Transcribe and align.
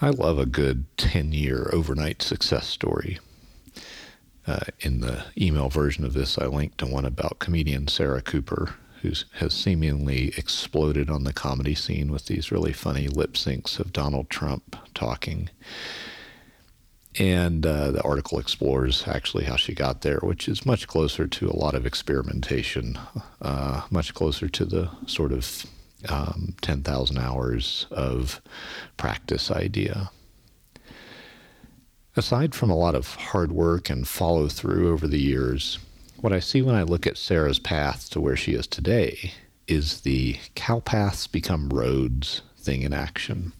I 0.00 0.10
love 0.10 0.38
a 0.38 0.46
good 0.46 0.86
10 0.96 1.32
year 1.32 1.70
overnight 1.72 2.20
success 2.20 2.66
story. 2.66 3.20
Uh, 4.46 4.60
in 4.80 5.00
the 5.00 5.24
email 5.38 5.68
version 5.68 6.04
of 6.04 6.12
this, 6.12 6.36
I 6.36 6.46
linked 6.46 6.78
to 6.78 6.86
one 6.86 7.04
about 7.04 7.38
comedian 7.38 7.88
Sarah 7.88 8.20
Cooper, 8.20 8.74
who 9.02 9.12
has 9.34 9.54
seemingly 9.54 10.34
exploded 10.36 11.08
on 11.08 11.24
the 11.24 11.32
comedy 11.32 11.74
scene 11.74 12.10
with 12.10 12.26
these 12.26 12.50
really 12.52 12.72
funny 12.72 13.08
lip 13.08 13.34
syncs 13.34 13.78
of 13.78 13.92
Donald 13.92 14.28
Trump 14.28 14.76
talking. 14.94 15.48
And 17.16 17.64
uh, 17.64 17.92
the 17.92 18.02
article 18.02 18.40
explores 18.40 19.06
actually 19.06 19.44
how 19.44 19.56
she 19.56 19.72
got 19.72 20.00
there, 20.00 20.18
which 20.18 20.48
is 20.48 20.66
much 20.66 20.88
closer 20.88 21.28
to 21.28 21.48
a 21.48 21.56
lot 21.56 21.74
of 21.74 21.86
experimentation, 21.86 22.98
uh, 23.40 23.82
much 23.90 24.12
closer 24.14 24.48
to 24.48 24.64
the 24.64 24.90
sort 25.06 25.32
of 25.32 25.64
um, 26.08 26.54
10,000 26.60 27.18
hours 27.18 27.86
of 27.90 28.40
practice 28.96 29.50
idea. 29.50 30.10
Aside 32.16 32.54
from 32.54 32.70
a 32.70 32.76
lot 32.76 32.94
of 32.94 33.14
hard 33.16 33.50
work 33.50 33.90
and 33.90 34.06
follow 34.06 34.48
through 34.48 34.92
over 34.92 35.08
the 35.08 35.20
years, 35.20 35.78
what 36.20 36.32
I 36.32 36.40
see 36.40 36.62
when 36.62 36.74
I 36.74 36.82
look 36.82 37.06
at 37.06 37.18
Sarah's 37.18 37.58
path 37.58 38.08
to 38.10 38.20
where 38.20 38.36
she 38.36 38.52
is 38.52 38.66
today 38.66 39.32
is 39.66 40.02
the 40.02 40.36
cow 40.54 40.80
paths 40.80 41.26
become 41.26 41.68
roads 41.70 42.42
thing 42.56 42.82
in 42.82 42.92
action. 42.92 43.52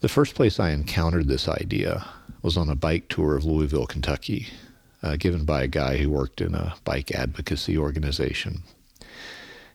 The 0.00 0.08
first 0.08 0.34
place 0.34 0.60
I 0.60 0.70
encountered 0.70 1.28
this 1.28 1.48
idea 1.48 2.04
was 2.42 2.56
on 2.56 2.68
a 2.68 2.74
bike 2.74 3.08
tour 3.08 3.36
of 3.36 3.44
Louisville, 3.44 3.86
Kentucky, 3.86 4.48
uh, 5.02 5.16
given 5.16 5.44
by 5.44 5.62
a 5.62 5.68
guy 5.68 5.96
who 5.96 6.10
worked 6.10 6.40
in 6.40 6.54
a 6.54 6.74
bike 6.84 7.12
advocacy 7.12 7.78
organization. 7.78 8.62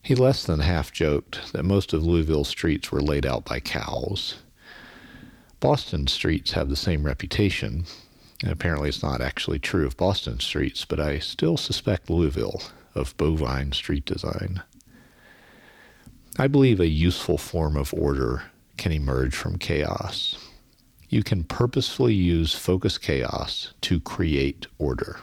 He 0.02 0.16
less 0.16 0.46
than 0.46 0.60
half 0.60 0.92
joked 0.92 1.52
that 1.54 1.66
most 1.66 1.94
of 1.94 2.04
Louisville's 2.04 2.48
streets 2.48 2.92
were 2.92 3.02
laid 3.02 3.26
out 3.26 3.46
by 3.46 3.60
cows. 3.60 4.36
Boston 5.60 6.08
streets 6.08 6.52
have 6.52 6.70
the 6.70 6.76
same 6.76 7.04
reputation, 7.04 7.86
and 8.44 8.52
apparently 8.52 8.90
it's 8.90 9.04
not 9.04 9.22
actually 9.22 9.60
true 9.60 9.86
of 9.86 9.98
Boston 9.98 10.40
streets, 10.40 10.86
but 10.86 11.00
I 11.00 11.20
still 11.20 11.58
suspect 11.58 12.10
Louisville 12.10 12.62
of 12.96 13.18
bovine 13.18 13.72
street 13.72 14.06
design. 14.06 14.62
I 16.40 16.48
believe 16.48 16.80
a 16.80 16.88
useful 16.88 17.38
form 17.38 17.76
of 17.76 17.94
order 17.94 18.44
can 18.78 18.92
emerge 18.92 19.36
from 19.36 19.58
chaos. 19.58 20.38
You 21.10 21.24
can 21.24 21.44
purposefully 21.44 22.14
use 22.14 22.54
focus 22.54 22.98
chaos 22.98 23.74
to 23.82 24.00
create 24.00 24.68
order. 24.78 25.20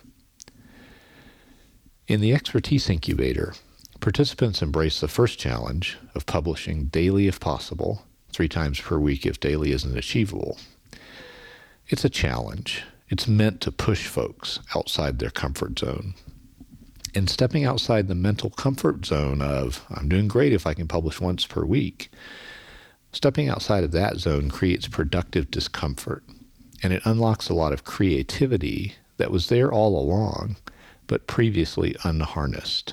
In 2.08 2.20
the 2.20 2.34
expertise 2.34 2.90
incubator, 2.90 3.54
Participants 4.04 4.60
embrace 4.60 5.00
the 5.00 5.08
first 5.08 5.38
challenge 5.38 5.96
of 6.14 6.26
publishing 6.26 6.88
daily 6.88 7.26
if 7.26 7.40
possible, 7.40 8.02
three 8.28 8.48
times 8.48 8.78
per 8.78 8.98
week 8.98 9.24
if 9.24 9.40
daily 9.40 9.72
isn't 9.72 9.96
achievable. 9.96 10.58
It's 11.88 12.04
a 12.04 12.10
challenge. 12.10 12.82
It's 13.08 13.26
meant 13.26 13.62
to 13.62 13.72
push 13.72 14.06
folks 14.06 14.60
outside 14.74 15.18
their 15.18 15.30
comfort 15.30 15.78
zone. 15.78 16.12
And 17.14 17.30
stepping 17.30 17.64
outside 17.64 18.08
the 18.08 18.14
mental 18.14 18.50
comfort 18.50 19.06
zone 19.06 19.40
of, 19.40 19.82
I'm 19.88 20.10
doing 20.10 20.28
great 20.28 20.52
if 20.52 20.66
I 20.66 20.74
can 20.74 20.86
publish 20.86 21.18
once 21.18 21.46
per 21.46 21.64
week, 21.64 22.10
stepping 23.10 23.48
outside 23.48 23.84
of 23.84 23.92
that 23.92 24.18
zone 24.18 24.50
creates 24.50 24.86
productive 24.86 25.50
discomfort. 25.50 26.24
And 26.82 26.92
it 26.92 27.06
unlocks 27.06 27.48
a 27.48 27.54
lot 27.54 27.72
of 27.72 27.84
creativity 27.84 28.96
that 29.16 29.30
was 29.30 29.48
there 29.48 29.72
all 29.72 29.98
along, 29.98 30.56
but 31.06 31.26
previously 31.26 31.96
unharnessed. 32.04 32.92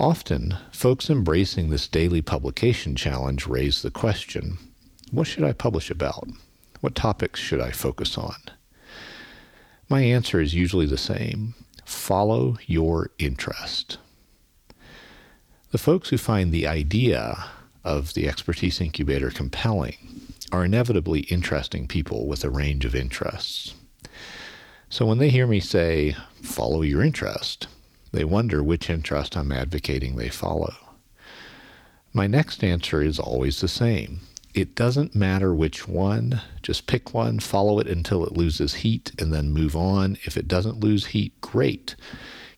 Often, 0.00 0.56
folks 0.72 1.10
embracing 1.10 1.68
this 1.68 1.86
daily 1.86 2.22
publication 2.22 2.96
challenge 2.96 3.46
raise 3.46 3.82
the 3.82 3.90
question 3.90 4.56
what 5.10 5.26
should 5.26 5.44
I 5.44 5.52
publish 5.52 5.90
about? 5.90 6.26
What 6.80 6.94
topics 6.94 7.38
should 7.38 7.60
I 7.60 7.70
focus 7.70 8.16
on? 8.16 8.36
My 9.90 10.00
answer 10.00 10.40
is 10.40 10.54
usually 10.54 10.86
the 10.86 10.96
same 10.96 11.54
follow 11.84 12.56
your 12.66 13.10
interest. 13.18 13.98
The 15.70 15.76
folks 15.76 16.08
who 16.08 16.16
find 16.16 16.50
the 16.50 16.66
idea 16.66 17.44
of 17.84 18.14
the 18.14 18.26
expertise 18.26 18.80
incubator 18.80 19.30
compelling 19.30 19.98
are 20.50 20.64
inevitably 20.64 21.20
interesting 21.24 21.86
people 21.86 22.26
with 22.26 22.42
a 22.42 22.48
range 22.48 22.86
of 22.86 22.94
interests. 22.94 23.74
So 24.88 25.04
when 25.04 25.18
they 25.18 25.28
hear 25.28 25.46
me 25.46 25.60
say, 25.60 26.16
follow 26.40 26.80
your 26.80 27.02
interest, 27.02 27.66
they 28.12 28.24
wonder 28.24 28.62
which 28.62 28.90
interest 28.90 29.36
I'm 29.36 29.52
advocating 29.52 30.16
they 30.16 30.28
follow. 30.28 30.74
My 32.12 32.26
next 32.26 32.64
answer 32.64 33.02
is 33.02 33.18
always 33.18 33.60
the 33.60 33.68
same. 33.68 34.20
It 34.52 34.74
doesn't 34.74 35.14
matter 35.14 35.54
which 35.54 35.86
one, 35.86 36.40
just 36.60 36.88
pick 36.88 37.14
one, 37.14 37.38
follow 37.38 37.78
it 37.78 37.86
until 37.86 38.24
it 38.24 38.36
loses 38.36 38.74
heat, 38.74 39.12
and 39.18 39.32
then 39.32 39.52
move 39.52 39.76
on. 39.76 40.18
If 40.24 40.36
it 40.36 40.48
doesn't 40.48 40.80
lose 40.80 41.06
heat, 41.06 41.40
great. 41.40 41.94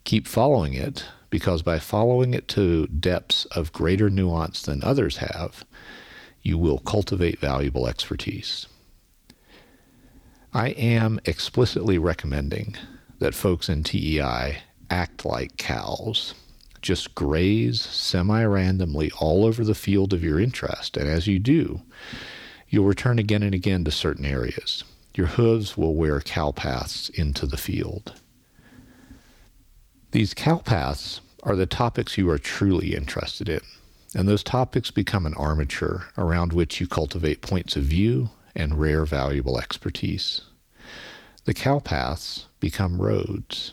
Keep 0.05 0.27
following 0.27 0.73
it, 0.73 1.05
because 1.29 1.61
by 1.61 1.79
following 1.79 2.33
it 2.33 2.49
to 2.49 2.87
depths 2.87 3.45
of 3.47 3.73
greater 3.73 4.09
nuance 4.09 4.63
than 4.63 4.83
others 4.83 5.19
have, 5.19 5.67
you 6.41 6.57
will 6.57 6.79
cultivate 6.79 7.39
valuable 7.39 7.87
expertise. 7.87 8.67
I 10.55 10.71
am 10.71 11.21
explicitly 11.27 11.99
recommending 11.99 12.77
that 13.19 13.35
folks 13.35 13.69
in 13.69 13.85
TEI 13.85 14.63
act 14.93 15.25
like 15.25 15.57
cows. 15.57 16.35
Just 16.83 17.15
graze 17.15 17.81
semi 17.81 18.45
randomly 18.45 19.11
all 19.19 19.47
over 19.47 19.65
the 19.65 19.75
field 19.75 20.13
of 20.13 20.23
your 20.23 20.39
interest. 20.39 20.97
And 20.99 21.09
as 21.09 21.27
you 21.27 21.39
do, 21.39 21.81
you'll 22.69 22.85
return 22.85 23.19
again 23.19 23.43
and 23.43 23.55
again 23.55 23.85
to 23.85 23.91
certain 23.91 24.27
areas. 24.27 24.85
Your 25.15 25.29
hooves 25.29 25.77
will 25.77 25.95
wear 25.95 26.21
cow 26.21 26.53
paths 26.53 27.09
into 27.11 27.47
the 27.47 27.57
field. 27.57 28.21
These 30.11 30.35
cow 30.35 30.59
paths 30.59 31.21
are 31.43 31.57
the 31.57 31.67
topics 31.67 32.19
you 32.19 32.29
are 32.29 32.39
truly 32.39 32.95
interested 32.95 33.49
in, 33.49 33.61
and 34.15 34.29
those 34.29 34.43
topics 34.43 34.91
become 34.91 35.25
an 35.25 35.35
armature 35.35 36.09
around 36.19 36.53
which 36.53 36.81
you 36.81 36.87
cultivate 36.87 37.41
points 37.41 37.77
of 37.77 37.85
view 37.85 38.29
and 38.55 38.79
rare 38.79 39.07
valuable 39.07 39.59
expertise. 39.59 40.43
The 41.45 41.55
cow 41.55 41.79
paths 41.79 42.47
become 42.61 43.01
roads. 43.01 43.73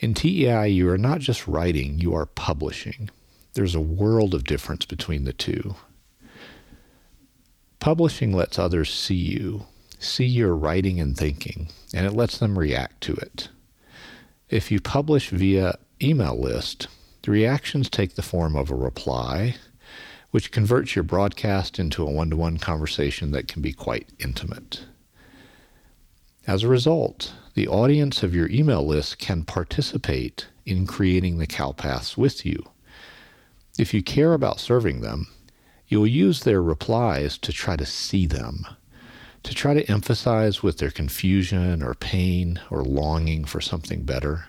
In 0.00 0.14
TEI, 0.14 0.66
you 0.66 0.88
are 0.88 0.96
not 0.96 1.20
just 1.20 1.46
writing, 1.46 1.98
you 1.98 2.14
are 2.14 2.24
publishing. 2.24 3.10
There's 3.52 3.74
a 3.74 3.80
world 3.80 4.34
of 4.34 4.44
difference 4.44 4.86
between 4.86 5.24
the 5.24 5.34
two. 5.34 5.74
Publishing 7.80 8.32
lets 8.32 8.58
others 8.58 8.92
see 8.92 9.14
you, 9.14 9.66
see 9.98 10.24
your 10.24 10.56
writing 10.56 11.00
and 11.00 11.14
thinking, 11.14 11.68
and 11.92 12.06
it 12.06 12.14
lets 12.14 12.38
them 12.38 12.58
react 12.58 13.02
to 13.02 13.12
it. 13.12 13.50
If 14.48 14.70
you 14.70 14.80
publish 14.80 15.28
via 15.28 15.78
email 16.02 16.38
list, 16.38 16.88
the 17.22 17.30
reactions 17.30 17.90
take 17.90 18.14
the 18.14 18.22
form 18.22 18.56
of 18.56 18.70
a 18.70 18.74
reply, 18.74 19.56
which 20.30 20.50
converts 20.50 20.96
your 20.96 21.02
broadcast 21.02 21.78
into 21.78 22.02
a 22.02 22.10
one 22.10 22.30
to 22.30 22.36
one 22.36 22.56
conversation 22.56 23.32
that 23.32 23.48
can 23.48 23.60
be 23.60 23.74
quite 23.74 24.08
intimate. 24.18 24.86
As 26.46 26.62
a 26.62 26.68
result, 26.68 27.34
the 27.54 27.68
audience 27.68 28.22
of 28.22 28.34
your 28.34 28.48
email 28.50 28.86
list 28.86 29.18
can 29.18 29.44
participate 29.44 30.46
in 30.64 30.86
creating 30.86 31.38
the 31.38 31.46
cow 31.46 31.72
paths 31.72 32.16
with 32.16 32.46
you. 32.46 32.64
If 33.78 33.92
you 33.92 34.02
care 34.02 34.34
about 34.34 34.60
serving 34.60 35.00
them, 35.00 35.26
you'll 35.88 36.06
use 36.06 36.40
their 36.40 36.62
replies 36.62 37.38
to 37.38 37.52
try 37.52 37.76
to 37.76 37.86
see 37.86 38.26
them, 38.26 38.66
to 39.42 39.54
try 39.54 39.74
to 39.74 39.90
emphasize 39.90 40.62
with 40.62 40.78
their 40.78 40.90
confusion 40.90 41.82
or 41.82 41.94
pain 41.94 42.60
or 42.70 42.84
longing 42.84 43.44
for 43.44 43.60
something 43.60 44.02
better. 44.02 44.46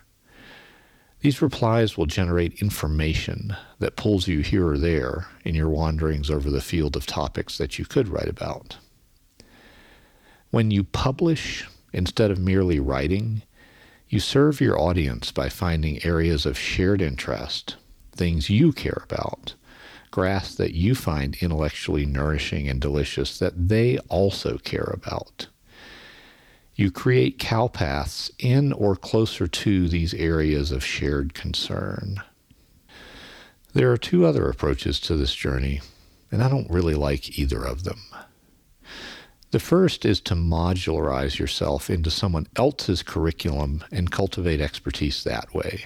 These 1.21 1.41
replies 1.41 1.97
will 1.97 2.07
generate 2.07 2.61
information 2.61 3.55
that 3.79 3.95
pulls 3.95 4.27
you 4.27 4.39
here 4.39 4.67
or 4.67 4.77
there 4.77 5.27
in 5.43 5.55
your 5.55 5.69
wanderings 5.69 6.29
over 6.29 6.49
the 6.49 6.61
field 6.61 6.95
of 6.95 7.05
topics 7.05 7.57
that 7.57 7.79
you 7.79 7.85
could 7.85 8.07
write 8.07 8.27
about. 8.27 8.77
When 10.49 10.71
you 10.71 10.83
publish 10.83 11.67
Instead 11.93 12.31
of 12.31 12.39
merely 12.39 12.79
writing, 12.79 13.41
you 14.09 14.19
serve 14.19 14.61
your 14.61 14.79
audience 14.79 15.31
by 15.31 15.49
finding 15.49 16.03
areas 16.05 16.45
of 16.45 16.57
shared 16.57 17.01
interest, 17.01 17.75
things 18.11 18.49
you 18.49 18.71
care 18.71 19.01
about, 19.03 19.53
grass 20.11 20.53
that 20.55 20.73
you 20.73 20.93
find 20.95 21.37
intellectually 21.41 22.05
nourishing 22.05 22.67
and 22.67 22.81
delicious 22.81 23.39
that 23.39 23.69
they 23.69 23.97
also 24.09 24.57
care 24.57 24.91
about. 24.93 25.47
You 26.75 26.91
create 26.91 27.39
cow 27.39 27.67
paths 27.67 28.31
in 28.39 28.73
or 28.73 28.95
closer 28.95 29.47
to 29.47 29.87
these 29.87 30.13
areas 30.13 30.71
of 30.71 30.83
shared 30.83 31.33
concern. 31.33 32.21
There 33.73 33.91
are 33.91 33.97
two 33.97 34.25
other 34.25 34.49
approaches 34.49 34.99
to 35.01 35.15
this 35.15 35.33
journey, 35.33 35.81
and 36.31 36.43
I 36.43 36.49
don't 36.49 36.69
really 36.69 36.95
like 36.95 37.37
either 37.37 37.63
of 37.63 37.83
them. 37.83 37.99
The 39.51 39.59
first 39.59 40.05
is 40.05 40.21
to 40.21 40.33
modularize 40.33 41.37
yourself 41.37 41.89
into 41.89 42.09
someone 42.09 42.47
else's 42.55 43.03
curriculum 43.03 43.83
and 43.91 44.09
cultivate 44.09 44.61
expertise 44.61 45.25
that 45.25 45.53
way. 45.53 45.85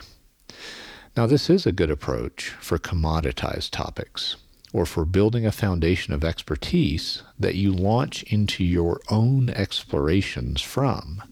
Now, 1.18 1.26
this 1.26 1.50
is 1.50 1.66
a 1.66 1.72
good 1.72 1.90
approach 1.90 2.50
for 2.60 2.78
commoditized 2.78 3.72
topics 3.72 4.36
or 4.72 4.86
for 4.86 5.04
building 5.04 5.48
a 5.48 5.52
foundation 5.52 6.14
of 6.14 6.24
expertise 6.24 7.24
that 7.40 7.56
you 7.56 7.74
launch 7.74 8.22
into 8.24 8.64
your 8.64 9.02
own 9.10 9.50
explorations 9.50 10.62
from. 10.62 11.24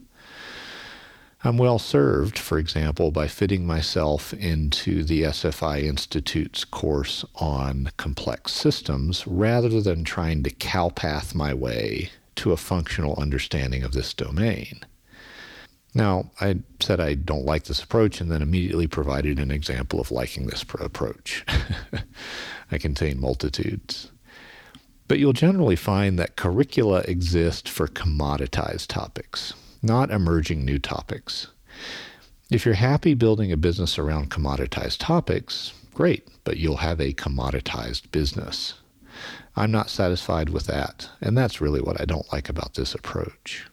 I'm 1.44 1.60
well 1.60 1.78
served, 1.78 2.40
for 2.40 2.58
example, 2.58 3.12
by 3.12 3.28
fitting 3.28 3.68
myself 3.68 4.34
into 4.34 5.04
the 5.04 5.22
SFI 5.22 5.84
Institute's 5.84 6.66
course 6.66 7.26
on 7.36 7.92
complex 7.98 8.54
systems 8.54 9.28
rather 9.28 9.82
than 9.82 10.04
trying 10.04 10.42
to 10.44 10.50
cowpath 10.50 11.36
my 11.36 11.54
way 11.54 12.10
to 12.36 12.52
a 12.52 12.58
functional 12.58 13.16
understanding 13.16 13.84
of 13.84 13.94
this 13.94 14.14
domain. 14.14 14.86
Now, 15.96 16.32
I 16.42 16.60
said 16.80 17.00
I 17.00 17.14
don't 17.14 17.46
like 17.46 17.66
this 17.66 17.84
approach 17.84 18.20
and 18.20 18.32
then 18.32 18.42
immediately 18.42 18.88
provided 18.88 19.40
an 19.40 19.52
example 19.52 20.00
of 20.00 20.12
liking 20.12 20.48
this 20.48 20.66
approach. 20.80 21.46
I 22.72 22.78
contain 22.80 23.20
multitudes. 23.20 24.10
But 25.08 25.20
you'll 25.20 25.34
generally 25.34 25.76
find 25.76 26.18
that 26.18 26.36
curricula 26.36 27.02
exist 27.02 27.70
for 27.70 27.88
commoditized 27.88 28.88
topics, 28.88 29.54
not 29.84 30.10
emerging 30.10 30.66
new 30.66 30.80
topics. 30.80 31.48
If 32.50 32.66
you're 32.66 32.76
happy 32.76 33.14
building 33.14 33.52
a 33.52 33.58
business 33.58 34.00
around 34.00 34.32
commoditized 34.32 34.98
topics, 35.00 35.74
great, 35.94 36.28
but 36.44 36.58
you'll 36.58 36.78
have 36.78 37.00
a 37.00 37.14
commoditized 37.14 38.12
business. 38.12 38.76
I'm 39.56 39.72
not 39.72 39.90
satisfied 39.90 40.50
with 40.50 40.66
that, 40.68 41.10
and 41.22 41.38
that's 41.38 41.62
really 41.62 41.82
what 41.82 42.00
I 42.02 42.06
don't 42.06 42.32
like 42.34 42.50
about 42.50 42.74
this 42.74 42.96
approach. 42.96 43.68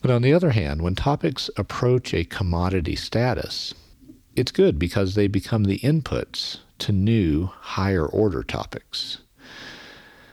But 0.00 0.10
on 0.10 0.22
the 0.22 0.32
other 0.32 0.50
hand, 0.50 0.82
when 0.82 0.94
topics 0.94 1.50
approach 1.56 2.14
a 2.14 2.24
commodity 2.24 2.94
status, 2.94 3.74
it's 4.36 4.52
good 4.52 4.78
because 4.78 5.14
they 5.14 5.26
become 5.26 5.64
the 5.64 5.80
inputs 5.80 6.58
to 6.78 6.92
new, 6.92 7.46
higher 7.46 8.06
order 8.06 8.44
topics. 8.44 9.18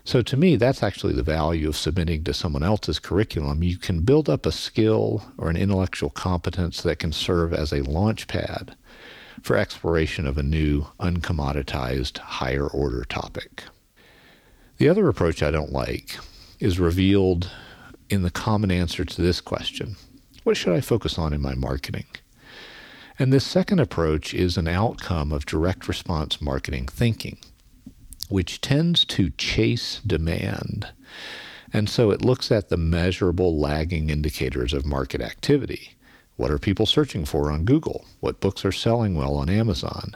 So 0.04 0.22
to 0.22 0.38
me, 0.38 0.56
that's 0.56 0.84
actually 0.84 1.14
the 1.14 1.24
value 1.24 1.68
of 1.68 1.76
submitting 1.76 2.24
to 2.26 2.34
someone 2.34 2.62
else's 2.62 3.00
curriculum. 3.00 3.64
You 3.64 3.78
can 3.80 4.02
build 4.02 4.30
up 4.30 4.46
a 4.46 4.52
skill 4.52 5.24
or 5.40 5.50
an 5.50 5.58
intellectual 5.58 6.12
competence 6.12 6.84
that 6.84 7.00
can 7.00 7.12
serve 7.12 7.52
as 7.52 7.74
a 7.74 7.82
launch 7.82 8.28
pad 8.28 8.76
for 9.46 9.56
exploration 9.56 10.26
of 10.26 10.40
a 10.40 10.44
new, 10.44 10.88
uncommoditized, 11.00 12.18
higher 12.18 12.66
order 12.66 13.06
topic. 13.06 13.62
The 14.78 14.90
other 14.90 15.08
approach 15.08 15.44
I 15.44 15.52
don't 15.52 15.72
like 15.72 16.18
is 16.60 16.80
revealed 16.80 17.52
in 18.10 18.24
the 18.24 18.32
common 18.32 18.72
answer 18.72 19.06
to 19.06 19.22
this 19.22 19.42
question 19.42 19.98
What 20.44 20.58
should 20.58 20.74
I 20.74 20.82
focus 20.82 21.20
on 21.20 21.32
in 21.32 21.44
my 21.44 21.54
marketing? 21.54 22.08
And 23.20 23.32
this 23.32 23.46
second 23.46 23.80
approach 23.80 24.34
is 24.34 24.58
an 24.58 24.68
outcome 24.68 25.32
of 25.32 25.46
direct 25.46 25.88
response 25.88 26.42
marketing 26.42 26.88
thinking, 26.88 27.38
which 28.30 28.62
tends 28.62 29.06
to 29.06 29.30
chase 29.30 30.02
demand. 30.04 30.88
And 31.72 31.88
so 31.88 32.10
it 32.10 32.26
looks 32.26 32.52
at 32.52 32.70
the 32.70 32.78
measurable 32.78 33.60
lagging 33.60 34.10
indicators 34.10 34.74
of 34.74 34.88
market 34.88 35.22
activity. 35.22 35.95
What 36.38 36.52
are 36.52 36.60
people 36.60 36.86
searching 36.86 37.26
for 37.26 37.50
on 37.50 37.64
Google? 37.64 38.06
What 38.20 38.42
books 38.42 38.66
are 38.66 38.72
selling 38.72 39.16
well 39.16 39.36
on 39.36 39.50
Amazon? 39.50 40.16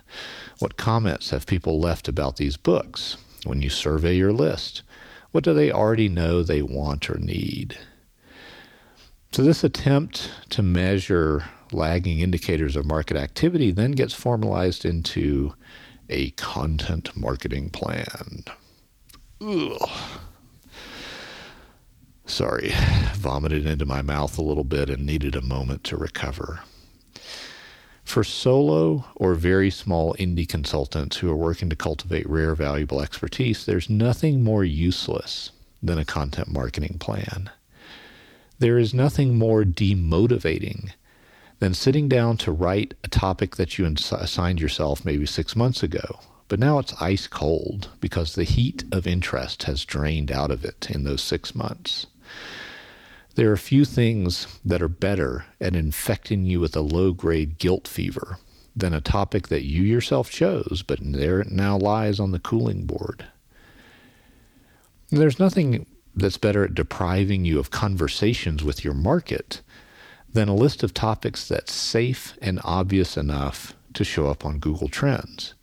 What 0.60 0.77
comments 0.77 1.30
have 1.30 1.45
people 1.45 1.80
left 1.80 2.07
about 2.07 2.36
these 2.36 2.57
books? 2.57 3.18
When 3.45 3.62
you 3.62 3.69
survey 3.69 4.16
your 4.16 4.33
list, 4.33 4.83
what 5.31 5.44
do 5.44 5.54
they 5.54 5.71
already 5.71 6.10
know 6.10 6.44
they 6.44 6.62
want 6.62 7.10
or 7.10 7.18
need? 7.18 7.77
So, 9.31 9.44
this 9.44 9.63
attempt 9.63 10.31
to 10.50 10.63
measure 10.63 11.45
lagging 11.71 12.19
indicators 12.19 12.75
of 12.75 12.86
market 12.86 13.16
activity 13.16 13.71
then 13.71 13.92
gets 13.92 14.13
formalized 14.13 14.86
into 14.86 15.54
a 16.10 16.31
content 16.31 17.16
marketing 17.16 17.69
plan. 17.69 18.44
Ugh. 19.42 19.89
Sorry, 22.29 22.71
vomited 23.15 23.65
into 23.65 23.87
my 23.87 24.03
mouth 24.03 24.37
a 24.37 24.43
little 24.43 24.63
bit 24.63 24.89
and 24.89 25.03
needed 25.03 25.35
a 25.35 25.41
moment 25.41 25.83
to 25.85 25.97
recover. 25.97 26.61
For 28.03 28.23
solo 28.23 29.05
or 29.15 29.33
very 29.33 29.71
small 29.71 30.13
indie 30.13 30.47
consultants 30.47 31.17
who 31.17 31.29
are 31.29 31.35
working 31.35 31.69
to 31.69 31.75
cultivate 31.75 32.29
rare, 32.29 32.53
valuable 32.55 33.01
expertise, 33.01 33.65
there's 33.65 33.89
nothing 33.89 34.43
more 34.43 34.63
useless 34.63 35.51
than 35.81 35.97
a 35.97 36.05
content 36.05 36.49
marketing 36.49 36.97
plan. 36.99 37.49
There 38.59 38.77
is 38.77 38.93
nothing 38.93 39.37
more 39.37 39.63
demotivating 39.63 40.91
than 41.57 41.73
sitting 41.73 42.07
down 42.07 42.37
to 42.37 42.51
write 42.51 42.93
a 43.03 43.09
topic 43.09 43.55
that 43.55 43.77
you 43.77 43.85
assigned 43.85 44.61
yourself 44.61 45.03
maybe 45.03 45.25
six 45.25 45.55
months 45.55 45.81
ago. 45.81 46.19
But 46.47 46.59
now 46.59 46.79
it's 46.79 46.99
ice 47.01 47.27
cold 47.27 47.89
because 47.99 48.33
the 48.35 48.43
heat 48.43 48.83
of 48.91 49.05
interest 49.05 49.63
has 49.63 49.83
drained 49.83 50.31
out 50.31 50.51
of 50.51 50.63
it 50.63 50.89
in 50.89 51.03
those 51.03 51.21
six 51.21 51.53
months. 51.53 52.07
There 53.35 53.51
are 53.51 53.57
few 53.57 53.85
things 53.85 54.59
that 54.65 54.81
are 54.81 54.89
better 54.89 55.45
at 55.61 55.75
infecting 55.75 56.45
you 56.45 56.59
with 56.59 56.75
a 56.75 56.81
low 56.81 57.13
grade 57.13 57.57
guilt 57.57 57.87
fever 57.87 58.37
than 58.75 58.93
a 58.93 59.01
topic 59.01 59.47
that 59.47 59.63
you 59.63 59.83
yourself 59.83 60.29
chose, 60.29 60.83
but 60.85 60.99
there 61.01 61.39
it 61.39 61.51
now 61.51 61.77
lies 61.77 62.19
on 62.19 62.31
the 62.31 62.39
cooling 62.39 62.85
board. 62.85 63.25
There's 65.09 65.39
nothing 65.39 65.85
that's 66.15 66.37
better 66.37 66.65
at 66.65 66.75
depriving 66.75 67.45
you 67.45 67.59
of 67.59 67.71
conversations 67.71 68.63
with 68.63 68.83
your 68.83 68.93
market 68.93 69.61
than 70.31 70.49
a 70.49 70.55
list 70.55 70.83
of 70.83 70.93
topics 70.93 71.47
that's 71.47 71.73
safe 71.73 72.37
and 72.41 72.59
obvious 72.63 73.17
enough 73.17 73.73
to 73.93 74.03
show 74.03 74.27
up 74.27 74.45
on 74.45 74.59
Google 74.59 74.87
Trends. 74.87 75.53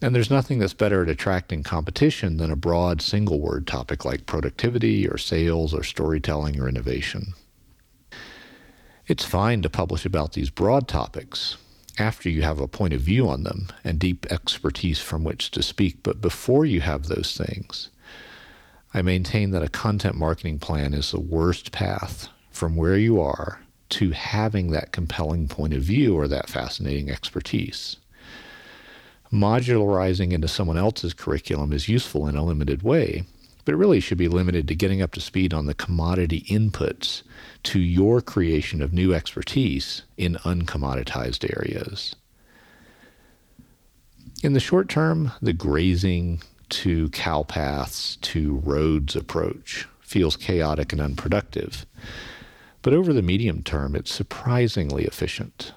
And 0.00 0.14
there's 0.14 0.30
nothing 0.30 0.60
that's 0.60 0.74
better 0.74 1.02
at 1.02 1.08
attracting 1.08 1.64
competition 1.64 2.36
than 2.36 2.52
a 2.52 2.56
broad 2.56 3.02
single 3.02 3.40
word 3.40 3.66
topic 3.66 4.04
like 4.04 4.26
productivity 4.26 5.08
or 5.08 5.18
sales 5.18 5.74
or 5.74 5.82
storytelling 5.82 6.60
or 6.60 6.68
innovation. 6.68 7.34
It's 9.08 9.24
fine 9.24 9.62
to 9.62 9.70
publish 9.70 10.04
about 10.04 10.34
these 10.34 10.50
broad 10.50 10.86
topics 10.86 11.56
after 11.98 12.28
you 12.28 12.42
have 12.42 12.60
a 12.60 12.68
point 12.68 12.94
of 12.94 13.00
view 13.00 13.28
on 13.28 13.42
them 13.42 13.68
and 13.82 13.98
deep 13.98 14.26
expertise 14.30 15.00
from 15.00 15.24
which 15.24 15.50
to 15.50 15.62
speak, 15.62 16.02
but 16.02 16.20
before 16.20 16.64
you 16.64 16.80
have 16.80 17.06
those 17.06 17.36
things, 17.36 17.90
I 18.94 19.02
maintain 19.02 19.50
that 19.50 19.62
a 19.62 19.68
content 19.68 20.14
marketing 20.14 20.60
plan 20.60 20.94
is 20.94 21.10
the 21.10 21.20
worst 21.20 21.72
path 21.72 22.28
from 22.50 22.76
where 22.76 22.96
you 22.96 23.20
are 23.20 23.60
to 23.90 24.10
having 24.10 24.70
that 24.70 24.92
compelling 24.92 25.48
point 25.48 25.74
of 25.74 25.82
view 25.82 26.14
or 26.14 26.28
that 26.28 26.48
fascinating 26.48 27.10
expertise. 27.10 27.96
Modularizing 29.32 30.32
into 30.32 30.48
someone 30.48 30.78
else's 30.78 31.12
curriculum 31.12 31.72
is 31.72 31.88
useful 31.88 32.26
in 32.26 32.36
a 32.36 32.44
limited 32.44 32.82
way, 32.82 33.24
but 33.64 33.74
it 33.74 33.78
really 33.78 34.00
should 34.00 34.16
be 34.16 34.28
limited 34.28 34.66
to 34.68 34.74
getting 34.74 35.02
up 35.02 35.12
to 35.12 35.20
speed 35.20 35.52
on 35.52 35.66
the 35.66 35.74
commodity 35.74 36.42
inputs 36.48 37.22
to 37.64 37.78
your 37.78 38.22
creation 38.22 38.80
of 38.80 38.94
new 38.94 39.12
expertise 39.12 40.02
in 40.16 40.36
uncommoditized 40.36 41.44
areas. 41.58 42.16
In 44.42 44.54
the 44.54 44.60
short 44.60 44.88
term, 44.88 45.32
the 45.42 45.52
grazing 45.52 46.40
to 46.70 47.10
cow 47.10 47.42
paths 47.42 48.16
to 48.16 48.56
roads 48.64 49.16
approach 49.16 49.86
feels 50.00 50.36
chaotic 50.36 50.92
and 50.92 51.02
unproductive. 51.02 51.84
But 52.80 52.94
over 52.94 53.12
the 53.12 53.20
medium 53.20 53.62
term, 53.62 53.94
it's 53.94 54.12
surprisingly 54.12 55.04
efficient. 55.04 55.72